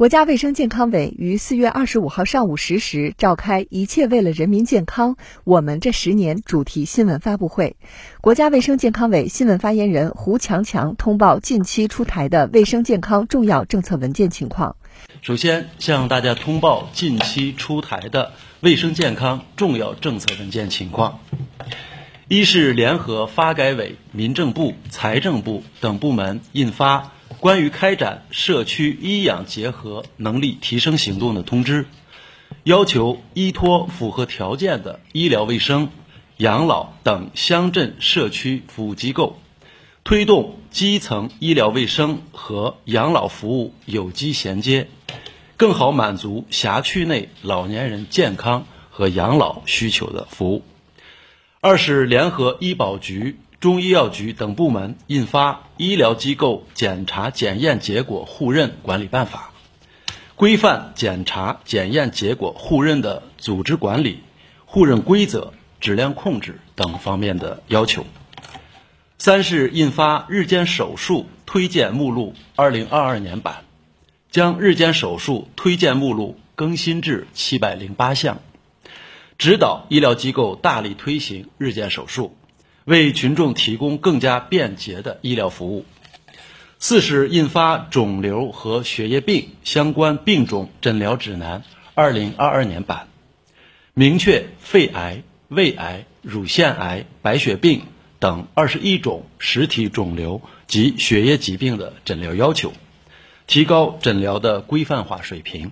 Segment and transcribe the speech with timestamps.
[0.00, 7.76] 国家卫生健康委于四月二十五号上午十时召开“一切为了人民健康，我们这十年”主题新闻发布会。
[8.22, 14.76] 国家卫生健康委新闻发言人胡强强通报近期出台的卫生健康重要政策文件情况。
[15.20, 21.20] 首先向大家通报近期出台的卫生健康重要政策文件情况：
[22.26, 27.12] 一是联合发改委、民政部、财政部等部门印发。
[27.40, 31.86] 关于开展社区医养结合能力提升行动的通知，
[32.64, 35.88] 要求依托符合条件的医疗卫生、
[36.36, 39.38] 养老等乡镇社区服务机构，
[40.04, 44.88] 推动基层医疗卫生和养老服务有机衔接，
[45.56, 50.62] 更好满足辖区内老年人健康和养老需求的服务。
[51.62, 53.38] 二是联合医保局。
[53.60, 59.52] 中医药局等部门印发《医疗机构检查检验结果互认管理办法》，
[60.34, 64.20] 规范检查检验结果互认的组织管理、
[64.64, 68.06] 互认规则、质量控制等方面的要求。
[69.18, 73.56] 三是印发《日间手术推荐目录（二零二二年版）》，
[74.30, 78.40] 将日间手术推荐目录更新至七百零八项，
[79.36, 82.34] 指导医疗机构大力推行日间手术。
[82.90, 85.86] 为群众提供更加便捷的医疗服务。
[86.80, 91.62] 四是印发《肿瘤和血液病相关病种诊疗指南
[91.94, 93.06] （二零二二年版）》，
[93.94, 97.82] 明确肺癌、胃癌、乳腺癌、白血病
[98.18, 102.72] 等二十一种实体肿瘤及血液疾病的诊疗要求，
[103.46, 105.70] 提高诊疗的规范化水平。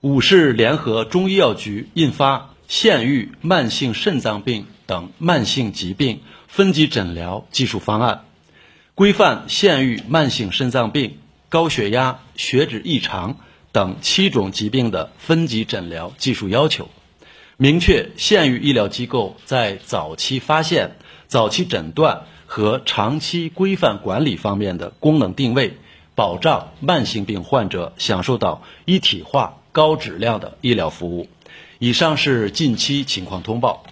[0.00, 2.50] 五是联合中医药局印发。
[2.68, 8.24] 县域慢性肾脏病等慢性疾病分级诊疗技术方案，
[8.94, 11.18] 规范县域慢性肾脏病、
[11.50, 13.36] 高血压、血脂异常
[13.70, 16.88] 等七种疾病的分级诊疗技术要求，
[17.58, 20.96] 明确县域医疗机构在早期发现、
[21.26, 25.76] 早期诊断和长期规范管理方面的功能定位，
[26.14, 31.28] 保障慢性病患者享受到一体化、高质量的医疗服务。
[31.78, 33.84] 以上是近期情况通报。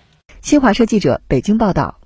[0.46, 1.98] 新华社记者北京报道。